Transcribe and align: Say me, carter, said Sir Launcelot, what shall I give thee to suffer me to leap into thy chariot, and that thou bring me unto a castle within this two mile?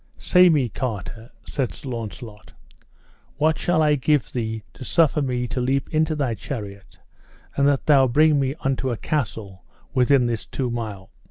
Say 0.17 0.49
me, 0.49 0.67
carter, 0.67 1.29
said 1.47 1.75
Sir 1.75 1.89
Launcelot, 1.89 2.53
what 3.37 3.59
shall 3.59 3.83
I 3.83 3.93
give 3.93 4.33
thee 4.33 4.63
to 4.73 4.83
suffer 4.83 5.21
me 5.21 5.47
to 5.49 5.61
leap 5.61 5.93
into 5.93 6.15
thy 6.15 6.33
chariot, 6.33 6.99
and 7.55 7.67
that 7.67 7.85
thou 7.85 8.07
bring 8.07 8.39
me 8.39 8.55
unto 8.61 8.89
a 8.89 8.97
castle 8.97 9.63
within 9.93 10.25
this 10.25 10.47
two 10.47 10.71
mile? 10.71 11.11